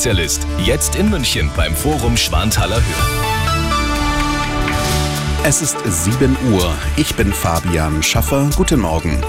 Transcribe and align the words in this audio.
Spezialist. 0.00 0.46
Jetzt 0.64 0.94
in 0.94 1.10
München 1.10 1.50
beim 1.56 1.74
Forum 1.74 2.16
Schwanthaler 2.16 2.76
Höhe. 2.76 2.82
Es 5.42 5.60
ist 5.60 5.76
7 5.84 6.36
Uhr. 6.52 6.72
Ich 6.96 7.16
bin 7.16 7.32
Fabian 7.32 8.00
Schaffer. 8.00 8.48
Guten 8.54 8.78
Morgen. 8.78 9.20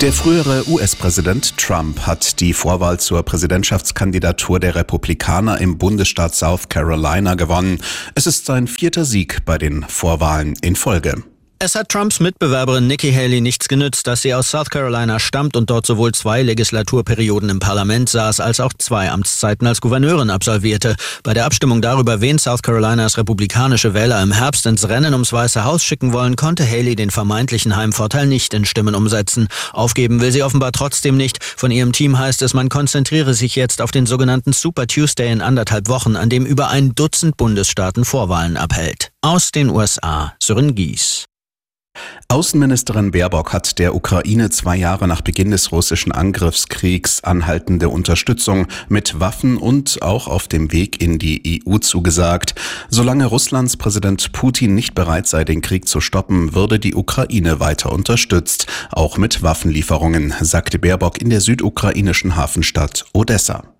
Der 0.00 0.12
frühere 0.12 0.68
US-Präsident 0.68 1.56
Trump 1.58 2.00
hat 2.08 2.40
die 2.40 2.54
Vorwahl 2.54 2.98
zur 2.98 3.22
Präsidentschaftskandidatur 3.22 4.58
der 4.58 4.74
Republikaner 4.74 5.60
im 5.60 5.78
Bundesstaat 5.78 6.34
South 6.34 6.68
Carolina 6.68 7.36
gewonnen. 7.36 7.78
Es 8.16 8.26
ist 8.26 8.46
sein 8.46 8.66
vierter 8.66 9.04
Sieg 9.04 9.44
bei 9.44 9.58
den 9.58 9.84
Vorwahlen 9.84 10.54
in 10.60 10.74
Folge. 10.74 11.22
Es 11.64 11.76
hat 11.76 11.90
Trumps 11.90 12.18
Mitbewerberin 12.18 12.88
Nikki 12.88 13.12
Haley 13.12 13.40
nichts 13.40 13.68
genützt, 13.68 14.08
dass 14.08 14.22
sie 14.22 14.34
aus 14.34 14.50
South 14.50 14.68
Carolina 14.68 15.20
stammt 15.20 15.56
und 15.56 15.70
dort 15.70 15.86
sowohl 15.86 16.10
zwei 16.10 16.42
Legislaturperioden 16.42 17.48
im 17.50 17.60
Parlament 17.60 18.08
saß, 18.08 18.40
als 18.40 18.58
auch 18.58 18.72
zwei 18.76 19.12
Amtszeiten 19.12 19.68
als 19.68 19.80
Gouverneurin 19.80 20.30
absolvierte. 20.30 20.96
Bei 21.22 21.34
der 21.34 21.44
Abstimmung 21.44 21.80
darüber, 21.80 22.20
wen 22.20 22.40
South 22.40 22.62
Carolinas 22.62 23.16
republikanische 23.16 23.94
Wähler 23.94 24.20
im 24.24 24.32
Herbst 24.32 24.66
ins 24.66 24.88
Rennen 24.88 25.12
ums 25.12 25.32
Weiße 25.32 25.62
Haus 25.62 25.84
schicken 25.84 26.12
wollen, 26.12 26.34
konnte 26.34 26.68
Haley 26.68 26.96
den 26.96 27.12
vermeintlichen 27.12 27.76
Heimvorteil 27.76 28.26
nicht 28.26 28.54
in 28.54 28.64
Stimmen 28.64 28.96
umsetzen. 28.96 29.46
Aufgeben 29.72 30.20
will 30.20 30.32
sie 30.32 30.42
offenbar 30.42 30.72
trotzdem 30.72 31.16
nicht. 31.16 31.44
Von 31.44 31.70
ihrem 31.70 31.92
Team 31.92 32.18
heißt 32.18 32.42
es, 32.42 32.54
man 32.54 32.70
konzentriere 32.70 33.34
sich 33.34 33.54
jetzt 33.54 33.80
auf 33.80 33.92
den 33.92 34.06
sogenannten 34.06 34.52
Super 34.52 34.88
Tuesday 34.88 35.30
in 35.30 35.40
anderthalb 35.40 35.86
Wochen, 35.86 36.16
an 36.16 36.28
dem 36.28 36.44
über 36.44 36.70
ein 36.70 36.96
Dutzend 36.96 37.36
Bundesstaaten 37.36 38.04
Vorwahlen 38.04 38.56
abhält. 38.56 39.12
Aus 39.20 39.52
den 39.52 39.70
USA, 39.70 40.34
Sören 40.40 40.74
Gies. 40.74 41.26
Außenministerin 42.32 43.10
Baerbock 43.10 43.52
hat 43.52 43.78
der 43.78 43.94
Ukraine 43.94 44.48
zwei 44.48 44.74
Jahre 44.76 45.06
nach 45.06 45.20
Beginn 45.20 45.50
des 45.50 45.70
russischen 45.70 46.12
Angriffskriegs 46.12 47.22
anhaltende 47.22 47.90
Unterstützung 47.90 48.68
mit 48.88 49.20
Waffen 49.20 49.58
und 49.58 50.00
auch 50.00 50.28
auf 50.28 50.48
dem 50.48 50.72
Weg 50.72 51.02
in 51.02 51.18
die 51.18 51.62
EU 51.66 51.76
zugesagt. 51.76 52.54
Solange 52.88 53.26
Russlands 53.26 53.76
Präsident 53.76 54.32
Putin 54.32 54.74
nicht 54.74 54.94
bereit 54.94 55.26
sei, 55.26 55.44
den 55.44 55.60
Krieg 55.60 55.86
zu 55.86 56.00
stoppen, 56.00 56.54
würde 56.54 56.78
die 56.78 56.94
Ukraine 56.94 57.60
weiter 57.60 57.92
unterstützt, 57.92 58.66
auch 58.90 59.18
mit 59.18 59.42
Waffenlieferungen, 59.42 60.32
sagte 60.40 60.78
Baerbock 60.78 61.20
in 61.20 61.28
der 61.28 61.42
südukrainischen 61.42 62.34
Hafenstadt 62.34 63.04
Odessa. 63.12 63.71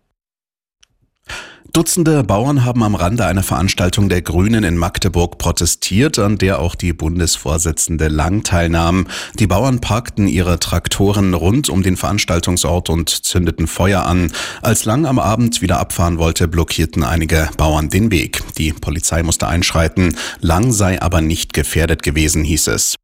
Dutzende 1.73 2.23
Bauern 2.23 2.67
haben 2.67 2.83
am 2.83 2.95
Rande 2.95 3.25
einer 3.25 3.43
Veranstaltung 3.43 4.11
der 4.11 4.21
Grünen 4.21 4.63
in 4.63 4.77
Magdeburg 4.77 5.39
protestiert, 5.39 6.19
an 6.19 6.37
der 6.37 6.59
auch 6.59 6.75
die 6.75 6.93
Bundesvorsitzende 6.93 8.09
Lang 8.09 8.43
teilnahm. 8.43 9.07
Die 9.39 9.47
Bauern 9.47 9.81
parkten 9.81 10.29
ihre 10.29 10.59
Traktoren 10.59 11.33
rund 11.33 11.71
um 11.71 11.83
den 11.83 11.97
Veranstaltungsort 11.97 12.91
und 12.91 13.09
zündeten 13.09 13.67
Feuer 13.67 14.05
an. 14.05 14.33
Als 14.61 14.85
Lang 14.85 15.07
am 15.07 15.19
Abend 15.19 15.63
wieder 15.63 15.81
abfahren 15.81 16.19
wollte, 16.19 16.47
blockierten 16.47 17.05
einige 17.05 17.49
Bauern 17.57 17.89
den 17.89 18.11
Weg. 18.11 18.43
Die 18.59 18.75
Polizei 18.75 19.23
musste 19.23 19.49
einschreiten. 19.49 20.19
Lang 20.41 20.73
sei 20.73 21.01
aber 21.01 21.23
nicht 21.23 21.55
gefährdet 21.55 22.03
gewesen, 22.03 22.45
hieß 22.45 22.67
es. 22.67 22.97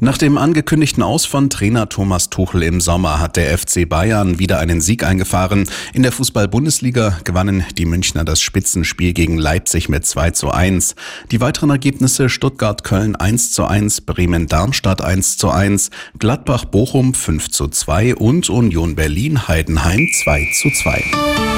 Nach 0.00 0.18
dem 0.18 0.36
angekündigten 0.36 1.02
Aus 1.02 1.26
von 1.26 1.48
Trainer 1.48 1.88
Thomas 1.88 2.28
Tuchel 2.28 2.62
im 2.64 2.80
Sommer 2.80 3.20
hat 3.20 3.36
der 3.36 3.56
FC 3.56 3.88
Bayern 3.88 4.38
wieder 4.38 4.58
einen 4.58 4.80
Sieg 4.80 5.04
eingefahren. 5.04 5.68
In 5.92 6.02
der 6.02 6.12
Fußball-Bundesliga 6.12 7.20
gewannen 7.24 7.64
die 7.78 7.84
Münchner 7.84 8.24
das 8.24 8.40
Spitzenspiel 8.40 9.12
gegen 9.12 9.38
Leipzig 9.38 9.88
mit 9.88 10.04
2 10.04 10.32
zu 10.32 10.50
1. 10.50 10.96
Die 11.30 11.40
weiteren 11.40 11.70
Ergebnisse 11.70 12.28
Stuttgart-Köln 12.28 13.14
1 13.14 13.52
zu 13.52 13.64
1, 13.64 14.00
Bremen-Darmstadt 14.00 15.02
1 15.02 15.38
zu 15.38 15.50
1, 15.50 15.90
Gladbach-Bochum 16.18 17.14
5 17.14 17.50
zu 17.50 17.68
2 17.68 18.16
und 18.16 18.50
Union 18.50 18.96
Berlin-Heidenheim 18.96 20.08
2 20.24 20.48
zu 20.60 20.70
2. 20.82 21.51